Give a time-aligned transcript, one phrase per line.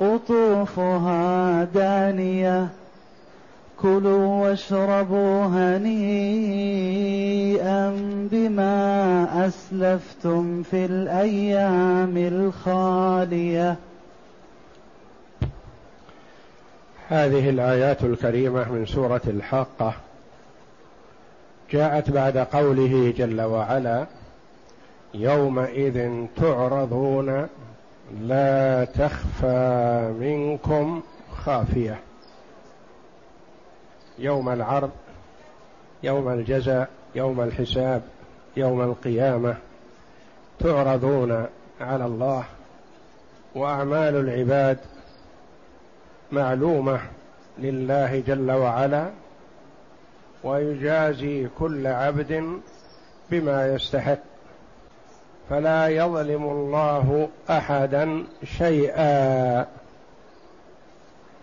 [0.00, 2.68] قطوفها دانية.
[3.82, 5.90] كلوا واشربوا هنيئا
[8.32, 13.76] بما أسلفتم في الأيام الخالية.
[17.08, 19.94] هذه الآيات الكريمة من سورة الحاقة.
[21.70, 24.06] جاءت بعد قوله جل وعلا
[25.14, 27.46] يومئذ تعرضون
[28.12, 31.02] لا تخفى منكم
[31.36, 32.00] خافية.
[34.18, 34.90] يوم العرض
[36.02, 38.02] يوم الجزاء يوم الحساب
[38.56, 39.56] يوم القيامة
[40.58, 41.46] تعرضون
[41.80, 42.44] على الله
[43.54, 44.78] وأعمال العباد
[46.32, 47.00] معلومة
[47.58, 49.10] لله جل وعلا
[50.44, 52.60] ويجازي كل عبد
[53.30, 54.33] بما يستحق.
[55.50, 59.66] فلا يظلم الله أحدا شيئا.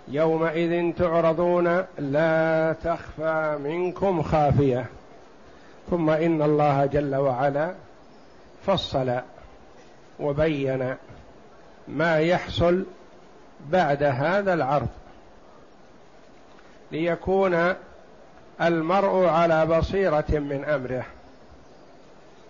[0.08, 4.86] يومئذ تعرضون لا تخفى منكم خافية.
[5.90, 7.74] ثم إن الله جل وعلا
[8.66, 9.20] فصل
[10.20, 10.96] وبين
[11.88, 12.86] ما يحصل
[13.70, 14.88] بعد هذا العرض.
[16.92, 17.74] ليكون
[18.62, 21.06] المرء على بصيرة من أمره.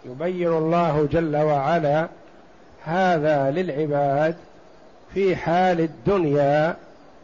[0.05, 2.07] يبين الله جل وعلا
[2.83, 4.35] هذا للعباد
[5.13, 6.75] في حال الدنيا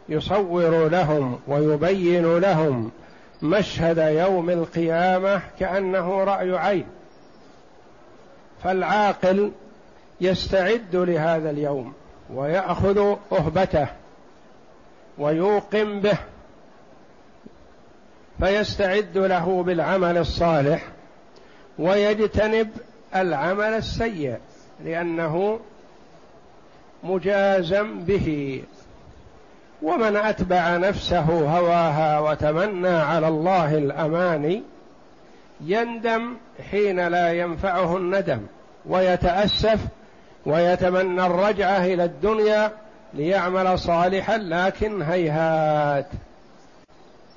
[0.08, 2.90] يصور لهم ويبين لهم
[3.42, 6.86] مشهد يوم القيامة كأنه رأي عين.
[8.64, 9.52] فالعاقل
[10.20, 11.92] يستعد لهذا اليوم
[12.34, 13.88] ويأخذ أهبته
[15.18, 16.18] ويوقن به
[18.40, 20.86] فيستعد له بالعمل الصالح
[21.78, 22.68] ويجتنب
[23.16, 24.36] العمل السيء
[24.84, 25.60] لأنه
[27.04, 28.62] مجازم به.
[29.82, 34.62] ومن أتبع نفسه هواها وتمنى على الله الأماني
[35.60, 36.36] يندم
[36.70, 38.40] حين لا ينفعه الندم
[38.86, 39.80] ويتأسف
[40.46, 42.72] ويتمنى الرجعة إلى الدنيا
[43.14, 46.06] ليعمل صالحا لكن هيهات.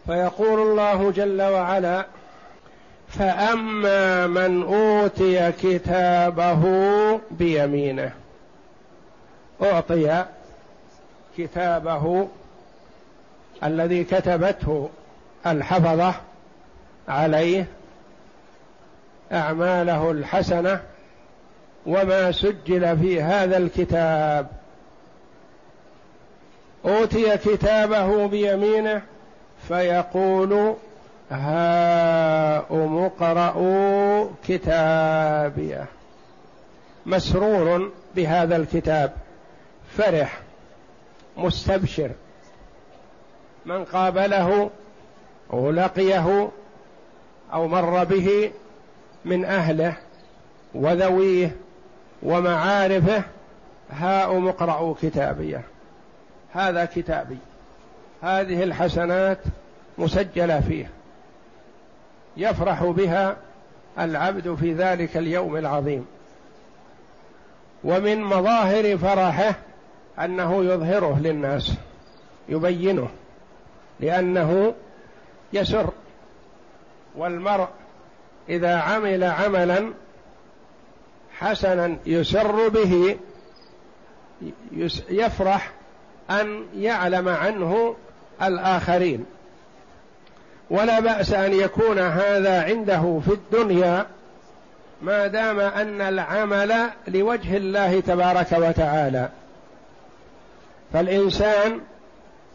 [0.05, 2.05] فيقول الله جل وعلا
[3.11, 6.63] فأما من أوتي كتابه
[7.31, 8.11] بيمينه
[9.63, 10.25] أعطي
[11.37, 12.27] كتابه
[13.63, 14.89] الذي كتبته
[15.47, 16.13] الحفظة
[17.07, 17.65] عليه
[19.31, 20.81] أعماله الحسنة
[21.85, 24.47] وما سجل في هذا الكتاب.
[26.85, 29.01] أوتي كتابه بيمينه
[29.67, 30.75] فيقول
[31.31, 35.85] هاؤم اقرءوا كتابيه
[37.05, 39.13] مسرور بهذا الكتاب.
[39.97, 40.39] فرح.
[41.37, 42.11] مستبشر.
[43.65, 44.69] من قابله
[45.53, 46.49] أو لقيه
[47.53, 48.51] أو مر به
[49.25, 49.93] من أهله
[50.73, 51.55] وذويه
[52.23, 53.23] ومعارفه
[53.91, 55.61] هاؤم اقرأوا كتابيه
[56.53, 57.37] هذا كتابي.
[58.21, 59.39] هذه الحسنات
[59.97, 61.00] مسجلة فيه.
[62.37, 63.37] يفرح بها
[63.99, 66.05] العبد في ذلك اليوم العظيم.
[67.83, 69.55] ومن مظاهر فرحه
[70.19, 71.73] أنه يظهره للناس
[72.49, 73.09] يبينه
[73.99, 74.73] لأنه
[75.53, 75.89] يسر.
[77.15, 77.67] والمرء
[78.49, 79.93] إذا عمل عملا
[81.37, 83.17] حسنا يسر به
[85.09, 85.71] يفرح
[86.29, 87.95] أن يعلم عنه
[88.41, 89.25] الآخرين.
[90.71, 94.05] ولا بأس أن يكون هذا عنده في الدنيا
[95.01, 96.75] ما دام أن العمل
[97.07, 99.29] لوجه الله تبارك وتعالى.
[100.93, 101.79] فالإنسان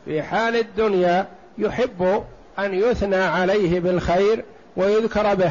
[0.04, 1.26] في حال الدنيا
[1.58, 2.24] يحب
[2.58, 4.44] أن يثنى عليه بالخير
[4.76, 5.50] ويذكر به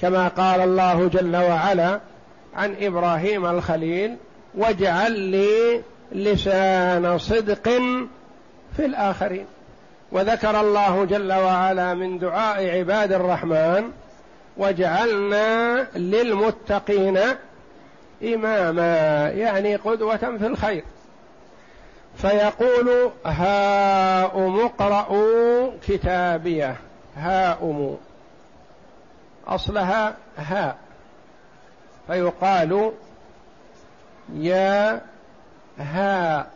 [0.00, 2.00] كما قال الله جل وعلا
[2.56, 4.16] عن إبراهيم الخليل
[4.54, 5.82] واجعل لي
[6.12, 7.68] لسان صدق
[8.76, 9.46] في الآخرين.
[10.12, 13.90] وذكر الله جل وعلا من دعاء عباد الرحمن
[14.56, 17.18] وجعلنا للمتقين
[18.24, 20.84] إماما يعني قدوة في الخير.
[22.16, 26.76] فيقول هاؤم اقرأوا كتابيه
[27.16, 27.98] هاؤم.
[29.46, 30.76] أصلها هاء.
[32.06, 32.92] فيقال
[34.34, 35.00] يا
[35.78, 36.46] ها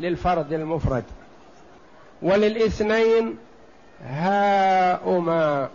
[0.00, 1.04] للفرد المفرد.
[2.22, 3.38] وللاثنين
[4.08, 5.68] هاؤما.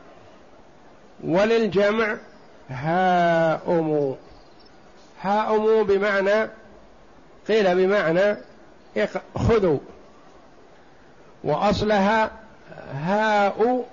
[1.23, 2.17] وللجمع
[2.69, 4.15] هاؤم
[5.21, 6.49] هاؤم بمعنى
[7.47, 8.38] قيل بمعنى
[9.38, 9.79] خذوا.
[11.43, 12.31] وأصلها
[12.93, 13.85] هاء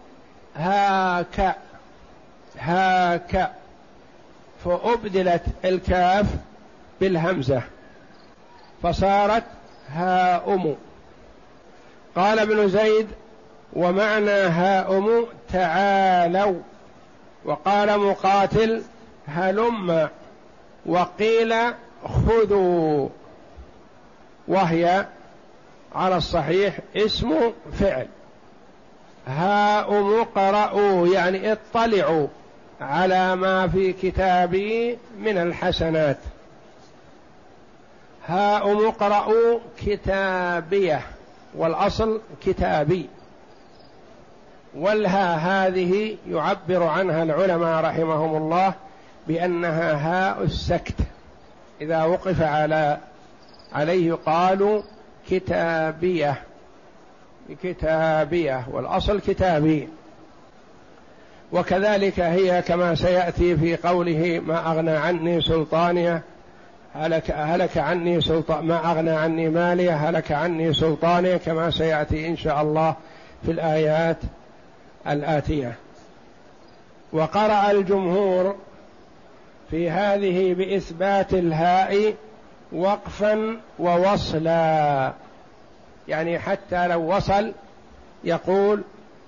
[0.56, 1.56] هاك
[2.58, 3.52] هاك.
[4.64, 6.26] فأبدلت الكاف
[7.00, 7.62] بالهمزة.
[8.82, 9.44] فصارت
[9.88, 10.76] هاؤم
[12.18, 13.08] قال ابن زيد
[13.72, 16.60] ومعنى هاؤم تعالوا.
[17.44, 18.82] وقال مقاتل
[19.26, 20.08] هلم.
[20.86, 21.54] وقيل
[22.04, 23.08] خذوا.
[24.48, 25.06] وهي
[25.94, 28.06] على الصحيح اسم فعل.
[29.26, 32.26] هاؤم اقرأوا يعني اطلعوا
[32.80, 36.18] على ما في كتابي من الحسنات.
[38.26, 41.17] هاؤم اقرأوا كتابيه.
[41.54, 43.08] والأصل كتابي.
[44.74, 48.74] والها هذه يعبر عنها العلماء رحمهم الله
[49.28, 50.94] بأنها هاء السكت.
[51.80, 52.98] إذا وقف على
[53.72, 54.82] عليه قالوا
[55.30, 56.42] كتابية.
[57.62, 58.66] كتابية.
[58.70, 59.88] والأصل كتابي.
[61.52, 66.22] وكذلك هي كما سيأتي في قوله ما أغنى عني سلطانية.
[66.94, 72.62] هلك هلك عني سلطان ما أغنى عني مالية هلك عني سلطانية كما سيأتي إن شاء
[72.62, 72.94] الله
[73.44, 74.16] في الآيات
[75.08, 75.74] الآتية.
[77.12, 78.56] وقرأ الجمهور
[79.70, 82.14] في هذه بإثبات الهاء
[82.72, 85.12] وقفا ووصلا.
[86.08, 87.52] يعني حتى لو وصل
[88.24, 88.82] يقول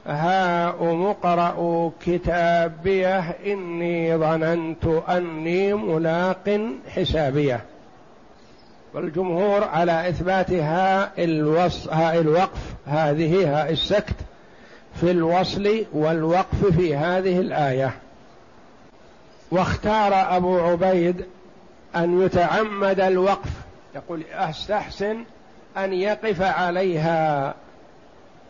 [0.07, 7.61] هاؤم اقرأوا كتابيه إني ظننت أني ملاق حسابيه.
[8.95, 14.17] والجمهور على إثبات هاء الوص هاء الوقف هذه هاء السكت
[14.95, 17.95] في الوصل والوقف في هذه الآية.
[19.51, 21.25] واختار أبو عبيد
[21.97, 23.51] أن يتعمد الوقف
[23.95, 25.25] يقول أستحسن
[25.77, 27.55] أن يقف عليها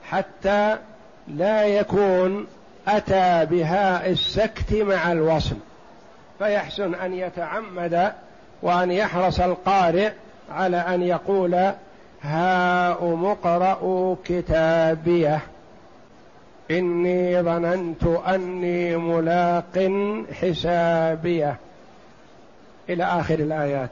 [0.05, 0.79] حتى
[1.29, 2.47] لا يكون
[2.89, 5.57] أتى بهاء السكت مع الوصل
[6.39, 8.13] فيحسن أن يتعمد
[8.63, 10.11] وأن يحرص القارئ
[10.53, 11.73] على أن يقول
[12.23, 15.41] هاء مقرأ كتابيه.
[16.71, 19.91] إني ظننت أني ملاق
[20.41, 21.57] حسابيه.
[22.89, 23.91] إلى آخر الآيات.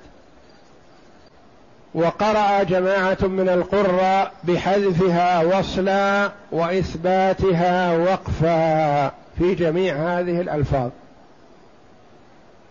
[1.95, 9.09] وقرأ جماعة من القراء بحذفها وصلا وإثباتها وقفا
[9.39, 10.91] في جميع هذه الألفاظ.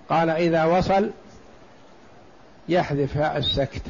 [0.09, 1.09] قال إذا وصل
[2.69, 3.81] يحذف هاء السكت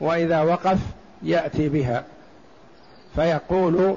[0.00, 0.78] وإذا وقف
[1.22, 2.04] يأتي بها.
[3.16, 3.96] فيقول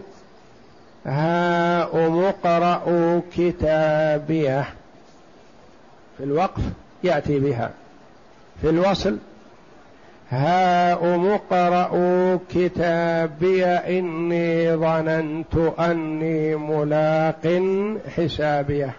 [1.06, 4.70] هاؤم اقرأوا كتابيه.
[6.18, 6.62] في الوقف
[7.04, 7.72] يأتي بها.
[8.62, 9.18] في الوصل
[10.30, 17.62] هاؤم اقرأوا كتابي إني ظننت أني ملاق
[18.16, 18.94] حسابية.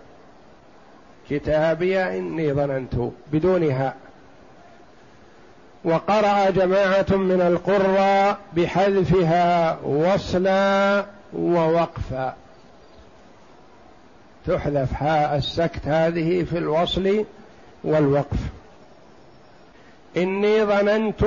[1.30, 2.94] كتابي إني ظننت
[3.32, 3.96] بدون هاء.
[5.84, 12.34] وقرأ جماعة من القراء بحذفها وصلا ووقفا.
[14.46, 17.24] تحذف هاء السكت هذه في الوصل
[17.84, 18.59] والوقف.
[20.16, 21.24] إني ظننت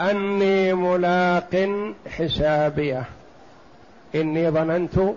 [0.00, 1.68] أني ملاق
[2.08, 3.04] حسابيه.
[4.14, 5.14] إني ظننت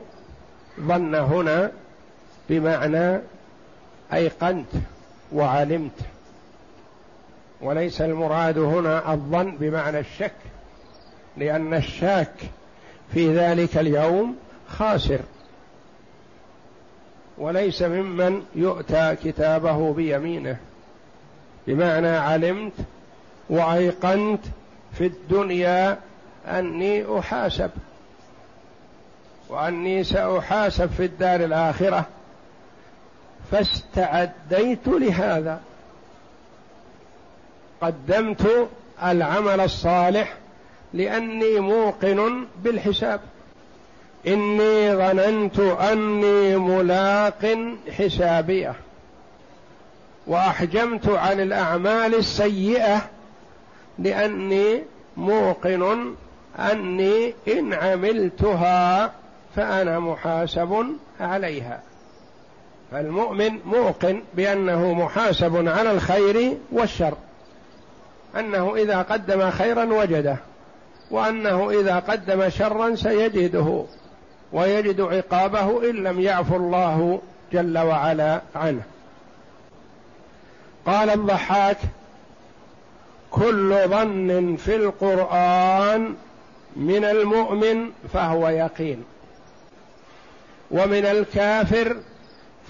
[0.79, 1.71] ظن هنا
[2.49, 3.19] بمعنى
[4.13, 4.67] أيقنت
[5.33, 5.99] وعلمت.
[7.61, 10.35] وليس المراد هنا الظن بمعنى الشك
[11.37, 12.33] لأن الشاك
[13.13, 14.35] في ذلك اليوم
[14.67, 15.19] خاسر.
[17.37, 20.57] وليس ممن يؤتى كتابه بيمينه.
[21.67, 22.73] بمعنى علمت
[23.49, 24.45] وأيقنت
[24.97, 25.97] في الدنيا
[26.45, 27.71] أني أحاسب
[29.49, 32.05] وأني سأحاسب في الدار الآخرة
[33.51, 35.61] فاستعديت لهذا.
[37.81, 38.69] قدمت
[39.03, 40.33] العمل الصالح
[40.93, 43.19] لأني موقن بالحساب.
[44.27, 47.57] إني ظننت أني ملاق
[47.97, 48.75] حسابية.
[50.27, 53.01] وأحجمت عن الأعمال السيئة
[53.99, 54.83] لأني
[55.17, 56.15] موقن
[56.59, 59.11] أني إن عملتها
[59.55, 60.85] فأنا محاسب
[61.19, 61.81] عليها.
[62.91, 67.13] فالمؤمن موقن بأنه محاسب على الخير والشر
[68.39, 70.37] أنه إذا قدم خيرا وجده
[71.11, 73.83] وأنه إذا قدم شرا سيجده
[74.53, 77.21] ويجد عقابه إن لم يعفو الله
[77.53, 78.81] جل وعلا عنه.
[80.87, 81.77] قال الضحاك
[83.31, 86.15] كل ظن في القرآن
[86.75, 89.03] من المؤمن فهو يقين
[90.71, 91.97] ومن الكافر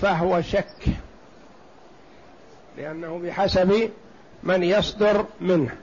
[0.01, 0.85] فهو شك
[2.77, 3.89] لأنه بحسب
[4.43, 5.75] من يصدر منه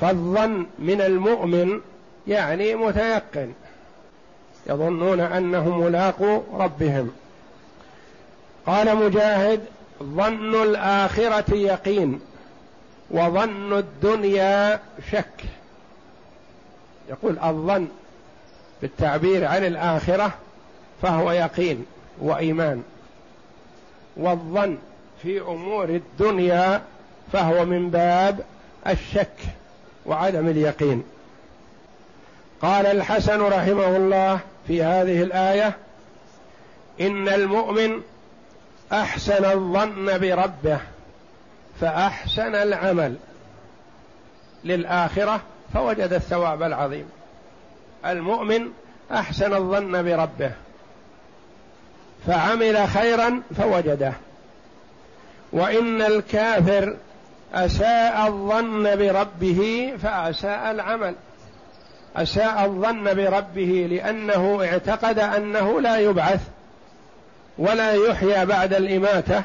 [0.00, 1.80] فالظن من المؤمن
[2.26, 3.52] يعني متيقن
[4.66, 7.12] يظنون أنهم ملاقو ربهم.
[8.66, 9.60] قال مجاهد
[10.02, 12.20] ظن الآخرة يقين
[13.10, 14.80] وظن الدنيا
[15.12, 15.44] شك.
[17.08, 17.88] يقول الظن
[18.82, 20.30] بالتعبير عن الآخرة
[21.02, 21.86] فهو يقين
[22.18, 22.82] وإيمان.
[24.16, 24.78] والظن
[25.22, 26.82] في أمور الدنيا
[27.32, 28.40] فهو من باب
[28.86, 29.36] الشك
[30.06, 31.02] وعدم اليقين.
[32.62, 35.76] قال الحسن رحمه الله في هذه الآية
[37.00, 38.02] إن المؤمن
[38.92, 40.80] أحسن الظن بربه
[41.80, 43.16] فأحسن العمل
[44.64, 45.40] للآخرة
[45.74, 47.08] فوجد الثواب العظيم.
[48.06, 48.68] المؤمن
[49.12, 50.52] أحسن الظن بربه
[52.26, 54.12] فعمل خيرا فوجده.
[55.52, 56.96] وإن الكافر
[57.54, 61.14] أساء الظن بربه فأساء العمل.
[62.16, 66.40] أساء الظن بربه لأنه اعتقد أنه لا يبعث.
[67.58, 69.42] ولا يحيى بعد الإماتة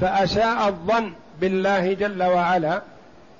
[0.00, 2.82] فأساء الظن بالله جل وعلا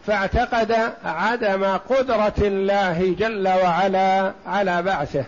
[0.07, 5.25] فاعتقد عدم قدرة الله جل وعلا على بعثه.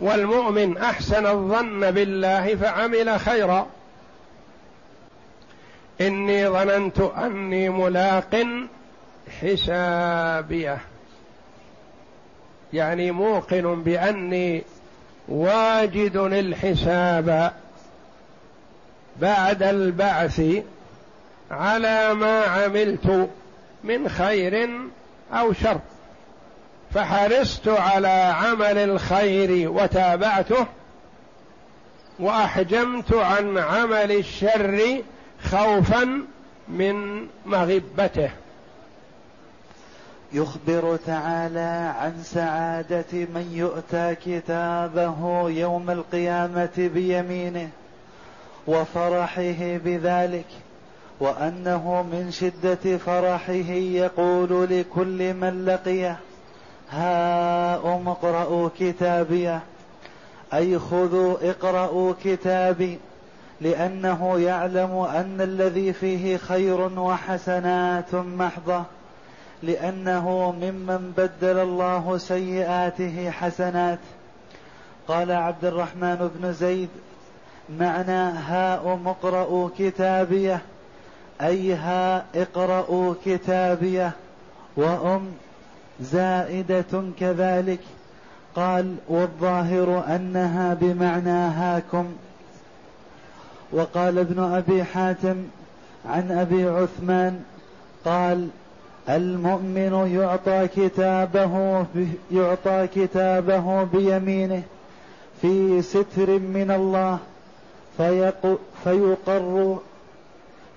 [0.00, 3.66] والمؤمن أحسن الظن بالله فعمل خيرا.
[6.00, 8.46] إني ظننت أني ملاق
[9.42, 10.78] حسابيه.
[12.72, 14.64] يعني موقن بأني
[15.28, 17.52] واجد الحساب
[19.20, 20.42] بعد البعث
[21.50, 23.30] على ما عملت
[23.84, 24.68] من خير
[25.32, 25.80] أو شر.
[26.94, 30.66] فحرصت على عمل الخير وتابعته
[32.18, 35.02] وأحجمت عن عمل الشر
[35.50, 36.22] خوفا
[36.68, 38.30] من مغبته.
[40.34, 47.68] يخبر تعالى عن سعادة من يؤتى كتابه يوم القيامة بيمينه
[48.66, 50.46] وفرحه بذلك
[51.20, 56.16] وأنه من شدة فرحه يقول لكل من لقيه
[56.90, 59.60] هاؤم اقرأوا كتابيه
[60.54, 62.98] أي خذوا اقرأوا كتابي
[63.60, 68.82] لأنه يعلم أن الذي فيه خير وحسنات محضة.
[69.62, 73.98] لأنه ممن بدل الله سيئاته حسنات.
[75.08, 76.88] قال عبد الرحمن بن زيد
[77.78, 80.60] معنى هاء اقرأوا كتابية
[81.40, 84.12] أي ها اقرأوا كتابية
[84.76, 85.26] وأم
[86.00, 87.80] زائدة كذلك.
[88.56, 92.06] قال والظاهر أنها بمعنى هاكم.
[93.72, 95.36] وقال ابن أبي حاتم
[96.06, 97.42] عن أبي عثمان
[98.04, 98.48] قال
[99.08, 101.84] المؤمن يعطى كتابه
[102.32, 104.62] يعطى كتابه بيمينه
[105.42, 107.18] في ستر من الله
[108.84, 109.78] فيقر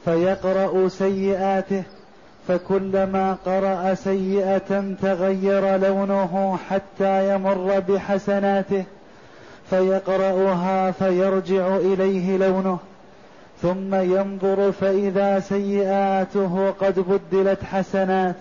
[0.05, 1.84] فيقرأ سيئاته
[2.48, 8.84] فكلما قرأ سيئة تغير لونه حتى يمر بحسناته
[9.69, 12.79] فيقرأها فيرجع إليه لونه.
[13.61, 18.35] ثم ينظر فإذا سيئاته قد بدلت حسنات.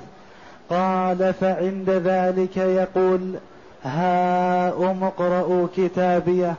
[0.71, 3.35] قال فعند ذلك يقول
[3.85, 6.55] هاؤم اقرأوا كتابيه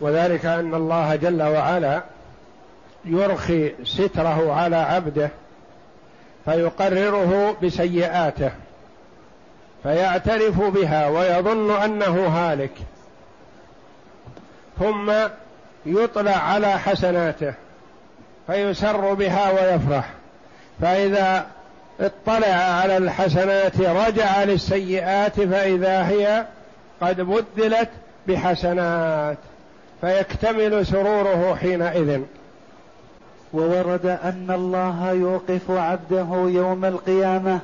[0.00, 2.02] وذلك أن الله جل وعلا
[3.04, 5.30] يرخي ستره على عبده
[6.44, 8.50] فيقرره بسيئاته
[9.82, 12.72] فيعترف بها ويظن أنه هالك
[14.78, 15.12] ثم
[15.86, 17.54] يطلع على حسناته.
[18.48, 20.10] فيسر بها ويفرح.
[20.80, 21.46] فإذا
[22.00, 26.44] اطلع على الحسنات رجع للسيئات فإذا هي
[27.00, 27.88] قد بدلت
[28.28, 29.38] بحسنات.
[30.00, 32.20] فيكتمل سروره حينئذ.
[33.52, 37.58] وورد أن الله يوقف عبده يوم القيامة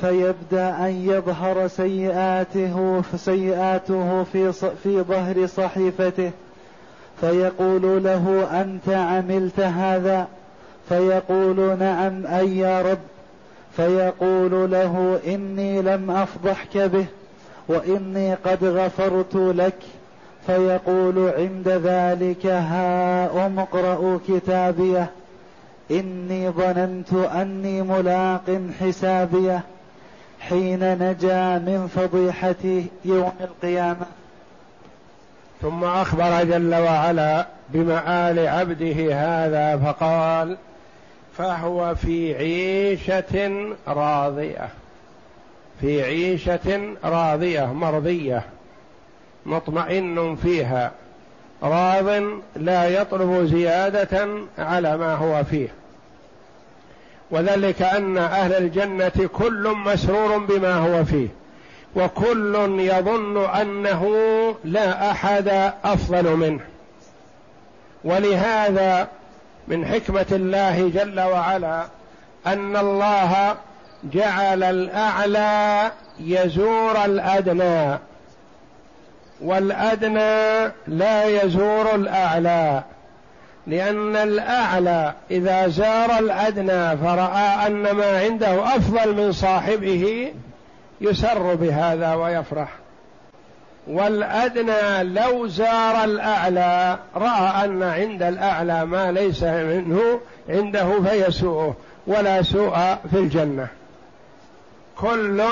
[0.00, 6.30] فيبدأ أن يظهر سيئاته سيئاته في في ظهر صحيفته.
[7.24, 10.26] فيقول له أنت عملت هذا؟
[10.88, 12.98] فيقول نعم أي يا رب.
[13.76, 17.06] فيقول له إني لم أفضحك به
[17.68, 19.78] وإني قد غفرت لك.
[20.46, 25.10] فيقول عند ذلك هاؤم اقرأوا كتابيه.
[25.90, 29.60] إني ظننت أني ملاق حسابيه.
[30.40, 34.06] حين نجا من فضيحة يوم القيامة.
[35.64, 40.56] ثم أخبر جل وعلا بمآل عبده هذا فقال
[41.38, 44.68] فهو في عيشة راضية
[45.80, 48.42] في عيشة راضية مرضية
[49.46, 50.92] مطمئن فيها
[51.62, 52.22] راض
[52.56, 54.28] لا يطلب زيادة
[54.58, 55.68] على ما هو فيه.
[57.30, 61.28] وذلك أن أهل الجنة كل مسرور بما هو فيه.
[61.96, 64.04] وكل يظن أنه
[64.64, 66.60] لا أحد أفضل منه.
[68.04, 69.08] ولهذا
[69.68, 71.84] من حكمة الله جل وعلا
[72.46, 73.56] أن الله
[74.12, 77.98] جعل الأعلى يزور الأدنى
[79.40, 82.82] والأدنى لا يزور الأعلى
[83.66, 90.32] لأن الأعلى إذا زار الأدنى فرأى أن ما عنده أفضل من صاحبه
[91.00, 92.68] يسر بهذا ويفرح.
[93.86, 102.74] والأدنى لو زار الأعلى رأى أن عند الأعلى ما ليس منه عنده فيسوءه ولا سوء
[103.10, 103.68] في الجنة.
[104.98, 105.42] كل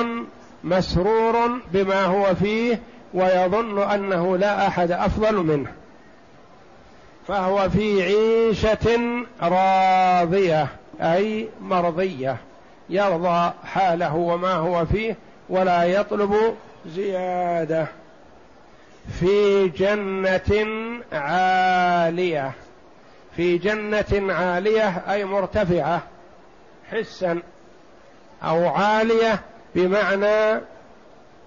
[0.64, 2.80] مسرور بما هو فيه
[3.14, 5.70] ويظن أنه لا أحد أفضل منه.
[7.28, 9.00] فهو في عيشة
[9.42, 10.66] راضية
[11.00, 12.36] أي مرضية
[12.90, 15.16] يرضى حاله وما هو فيه
[15.52, 17.86] ولا يطلب زيادة
[19.20, 20.56] في جنة
[21.12, 22.52] عالية.
[23.36, 26.02] في جنة عالية أي مرتفعة
[26.90, 27.42] حسا
[28.42, 29.40] أو عالية
[29.74, 30.60] بمعنى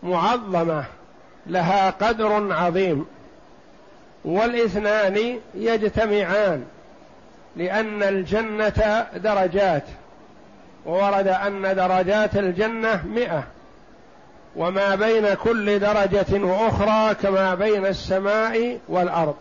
[0.03, 0.85] معظمة
[1.47, 3.05] لها قدر عظيم.
[4.25, 6.65] والإثنان يجتمعان
[7.55, 9.83] لأن الجنة درجات
[10.85, 13.54] وورد أن درجات الجنة مئة.
[14.55, 19.35] وما بين كل درجة وأخرى كما بين السماء والأرض.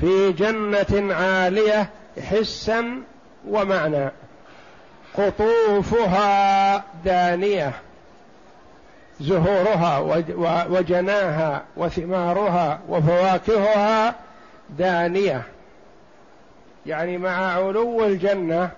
[0.00, 1.90] في جنة عالية
[2.30, 3.02] حسا
[3.48, 4.10] ومعنى.
[5.14, 7.72] قطوفها دانية.
[9.20, 9.98] زهورها
[10.68, 14.14] وجناها وثمارها وفواكهها
[14.78, 15.42] دانية.
[16.86, 18.70] يعني مع علو الجنة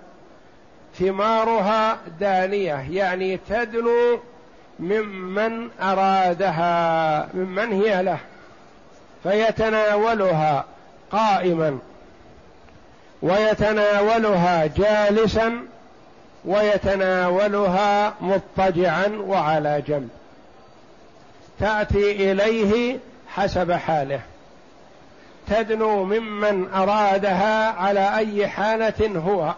[0.99, 4.19] ثمارها دانية يعني تدنو
[4.79, 8.17] ممن أرادها ممن هي له
[9.23, 10.65] فيتناولها
[11.11, 11.79] قائما
[13.21, 15.59] ويتناولها جالسا
[16.45, 20.09] ويتناولها مضطجعا وعلى جنب.
[21.59, 24.21] تأتي إليه حسب حاله.
[25.47, 29.53] تدنو ممن أرادها على أي حالة هو.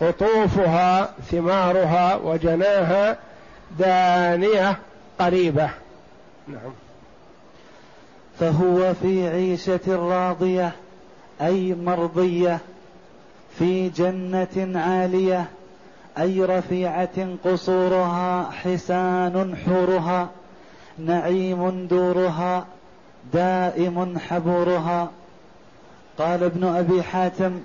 [0.00, 3.16] قطوفها ثمارها وجناها
[3.78, 4.78] دانية
[5.20, 5.70] قريبة.
[6.48, 6.72] نعم.
[8.40, 10.72] فهو في عيشة راضية
[11.42, 12.58] أي مرضية
[13.58, 15.44] في جنة عالية
[16.18, 20.28] أي رفيعة قصورها حسان حورها
[20.98, 22.66] نعيم دورها
[23.32, 25.10] دائم حبورها.
[26.18, 27.60] قال ابن أبي حاتم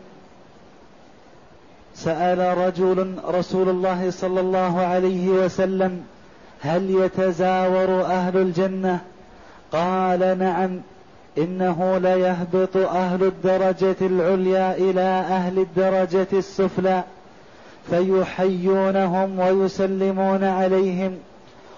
[1.95, 6.03] سأل رجل رسول الله صلى الله عليه وسلم
[6.61, 8.99] هل يتزاور أهل الجنة؟
[9.71, 10.81] قال نعم
[11.37, 17.03] إنه ليهبط أهل الدرجة العليا إلى أهل الدرجة السفلى
[17.89, 21.17] فيحيونهم ويسلمون عليهم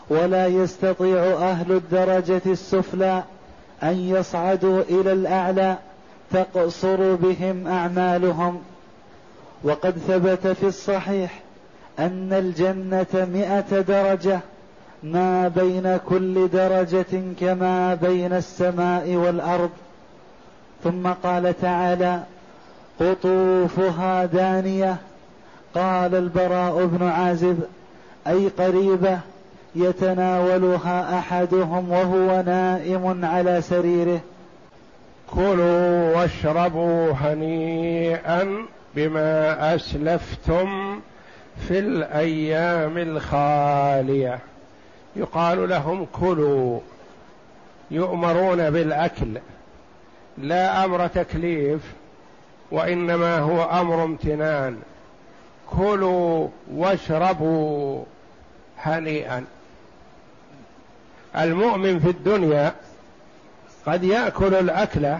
[0.09, 3.23] ولا يستطيع أهل الدرجة السفلى
[3.83, 5.77] أن يصعدوا إلى الأعلى
[6.31, 8.61] تقصر بهم أعمالهم.
[9.65, 11.39] وقد ثبت في الصحيح
[11.99, 14.39] أن الجنة مئة درجة
[15.03, 19.69] ما بين كل درجة كما بين السماء والأرض.
[20.83, 22.19] ثم قال تعالى
[22.99, 24.95] قطوفها دانية.
[25.75, 27.59] قال البراء بن عازب
[28.27, 29.19] أي قريبة
[29.75, 34.19] يتناولها أحدهم وهو نائم على سريره.
[35.35, 38.65] كلوا واشربوا هنيئا.
[38.95, 40.99] بما أسلفتم
[41.67, 44.39] في الأيام الخالية.
[45.15, 46.79] يقال لهم كلوا
[47.91, 49.39] يؤمرون بالأكل.
[50.37, 51.81] لا أمر تكليف
[52.71, 54.79] وإنما هو أمر امتنان.
[55.69, 58.03] كلوا واشربوا
[58.77, 59.45] هنيئا.
[61.37, 62.75] المؤمن في الدنيا
[63.85, 65.19] قد يأكل الاكله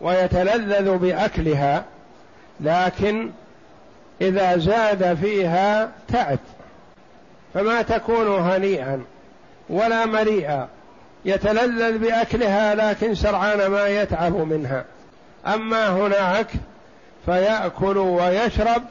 [0.00, 1.84] ويتلذذ بأكلها
[2.60, 3.30] لكن
[4.20, 6.38] إذا زاد فيها تعب
[7.54, 9.04] فما تكون هنيئا
[9.68, 10.68] ولا مريئا.
[11.24, 14.84] يتلذذ بأكلها لكن سرعان ما يتعب منها.
[15.46, 16.46] أما هناك
[17.26, 18.82] فيأكل ويشرب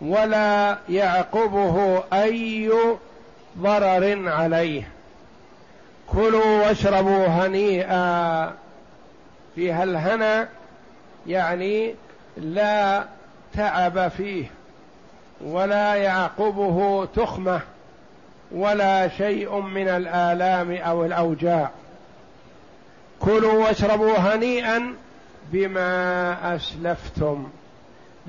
[0.00, 2.72] ولا يعقبه أي
[3.58, 4.88] ضرر عليه.
[6.12, 8.52] كلوا واشربوا هنيئا.
[9.54, 10.48] فيها الهنا
[11.26, 11.94] يعني
[12.36, 13.04] لا
[13.54, 14.46] تعب فيه
[15.40, 17.60] ولا يعقبه تخمة
[18.52, 21.70] ولا شيء من الآلام أو الأوجاع.
[23.20, 24.94] كلوا واشربوا هنيئا
[25.52, 27.48] بما أسلفتم.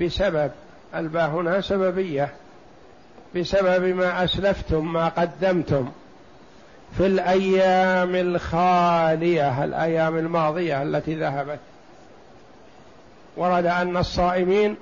[0.00, 0.50] بسبب
[0.94, 2.28] الباء هنا سببية.
[3.36, 5.88] بسبب ما أسلفتم ما قدمتم.
[6.96, 11.58] في الأيام الخالية الأيام الماضية التي ذهبت.
[13.38, 14.76] ورد أن الصائمين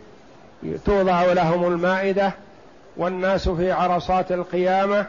[0.85, 2.33] توضع لهم المائدة
[2.97, 5.07] والناس في عرصات القيامة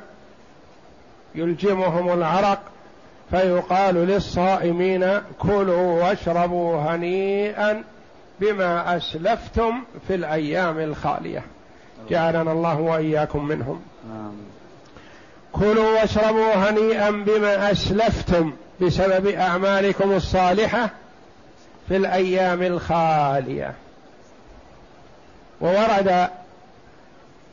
[1.36, 2.60] يلجمهم العرق
[3.32, 7.84] فيقال للصائمين كلوا واشربوا هنيئا
[8.40, 11.44] بما أسلفتم في الأيام الخالية.
[12.10, 13.82] جعلنا الله وإياكم منهم.
[15.52, 20.90] كلوا واشربوا هنيئا بما أسلفتم بسبب أعمالكم الصالحة
[21.88, 23.74] في الأيام الخالية.
[25.62, 26.30] وورد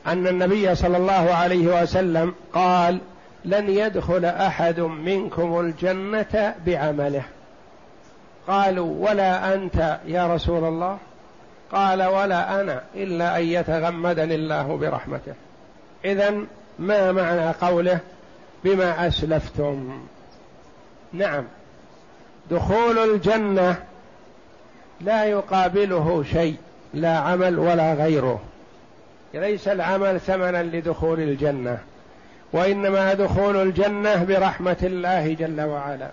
[0.07, 2.99] أن النبي صلى الله عليه وسلم قال
[3.45, 7.23] لن يدخل أحد منكم الجنة بعمله.
[8.47, 10.97] قالوا ولا أنت يا رسول الله؟
[11.71, 15.33] قال ولا أنا إلا أن يتغمدني الله برحمته.
[16.05, 16.33] اذا
[16.79, 17.99] ما معنى قوله
[18.63, 19.99] بما أسلفتم؟
[21.13, 21.43] نعم.
[22.51, 23.75] دخول الجنة
[25.01, 26.55] لا يقابله شيء
[26.93, 28.41] لا عمل ولا غيره.
[29.33, 31.77] ليس العمل ثمنا لدخول الجنة
[32.53, 36.09] وإنما دخول الجنة برحمة الله جل وعلا.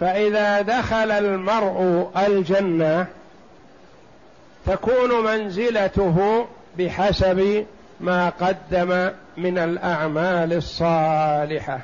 [0.00, 3.06] فإذا دخل المرء الجنة
[4.66, 6.46] تكون منزلته
[6.78, 7.66] بحسب
[8.00, 11.80] ما قدم من الأعمال الصالحة.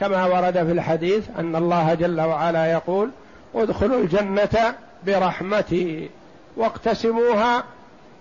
[0.00, 3.10] كما ورد في الحديث أن الله جل وعلا يقول
[3.54, 4.74] ادخلوا الجنة
[5.06, 6.10] برحمتي
[6.56, 7.64] واقتسموها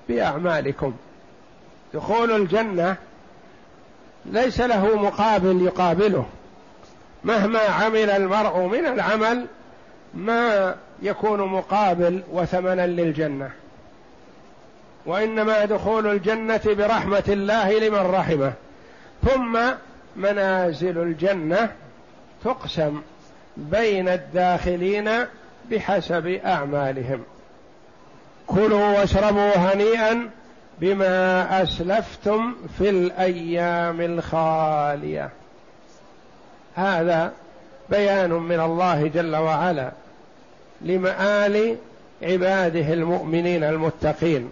[0.10, 0.94] بأعمالكم.
[1.94, 2.96] دخول الجنة
[4.26, 6.26] ليس له مقابل يقابله.
[7.24, 9.46] مهما عمل المرء من العمل
[10.13, 13.52] ما يكون مقابل وثمنا للجنة.
[15.06, 18.54] وإنما دخول الجنة برحمة الله لمن رحمه.
[19.28, 19.60] ثم
[20.15, 21.72] منازل الجنة
[22.44, 23.02] تقسم
[23.58, 25.10] بين الداخلين
[25.69, 27.24] بحسب أعمالهم.
[28.47, 30.30] كلوا واشربوا هنيئا
[30.80, 35.30] بما أسلفتم في الأيام الخالية.
[36.76, 37.32] هذا
[37.89, 39.91] بيان من الله جل وعلا
[40.82, 41.78] لمآل
[42.24, 44.50] عباده المؤمنين المتقين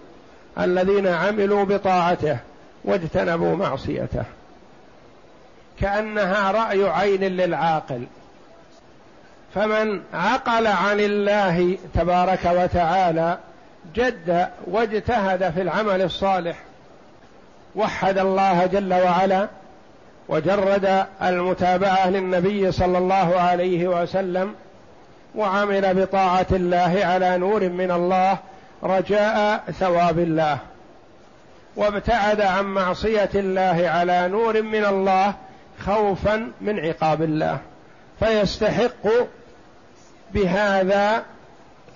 [0.59, 2.37] الذين عملوا بطاعته
[2.83, 4.23] واجتنبوا معصيته.
[5.79, 8.03] كأنها رأي عين للعاقل.
[9.55, 13.37] فمن عقل عن الله تبارك وتعالى
[13.95, 16.57] جد واجتهد في العمل الصالح
[17.75, 19.47] وحد الله جل وعلا
[20.29, 24.55] وجرد المتابعة للنبي صلى الله عليه وسلم
[25.35, 28.37] وعمل بطاعة الله على نور من الله
[28.83, 30.57] رجاء ثواب الله.
[31.75, 35.33] وابتعد عن معصية الله على نور من الله
[35.85, 37.57] خوفا من عقاب الله.
[38.19, 39.07] فيستحق
[40.33, 41.23] بهذا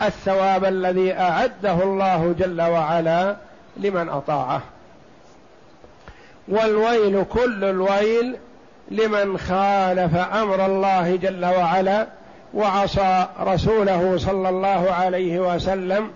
[0.02, 3.36] الثواب الذي أعده الله جل وعلا
[3.78, 4.62] لمن أطاعه.
[6.48, 8.36] والويل كل الويل
[8.92, 12.08] لمن خالف أمر الله جل وعلا
[12.54, 16.10] وعصى رسوله صلى الله عليه وسلم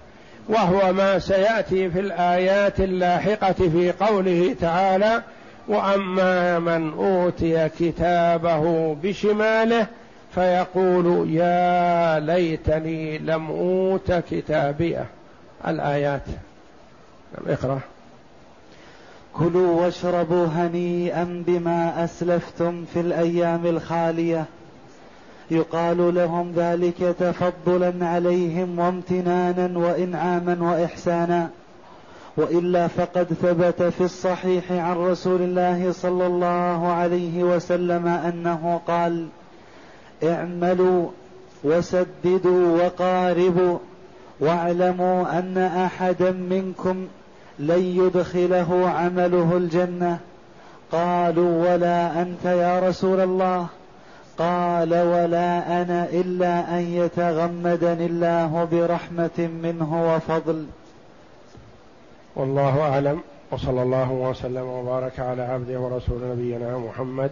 [0.49, 5.21] وهو ما سيأتي في الآيات اللاحقة في قوله تعالى
[5.67, 9.87] وأما من أوتي كتابه بشماله
[10.35, 15.05] فيقول يا ليتني لم أوت كتابيه
[15.67, 16.27] الآيات.
[17.37, 17.79] نعم، اقرأ.
[19.33, 24.45] كلوا واشربوا هنيئا بما أسلفتم في الأيام الخالية.
[25.51, 31.49] يقال لهم ذلك تفضلا عليهم وامتنانا وانعاما واحسانا.
[32.37, 39.27] وإلا فقد ثبت في الصحيح عن رسول الله صلى الله عليه وسلم أنه قال
[40.23, 41.07] اعملوا
[41.63, 43.77] وسددوا وقاربوا
[44.39, 47.07] واعلموا أن أحدا منكم
[47.59, 50.19] لن يدخله عمله الجنة.
[50.91, 53.67] قالوا ولا أنت يا رسول الله.
[54.37, 60.65] قال ولا أنا إلا أن يتغمدني الله برحمة منه وفضل.
[62.35, 63.21] والله أعلم.
[63.51, 67.31] وصلى الله وسلم وبارك على عبده ورسول نبينا محمد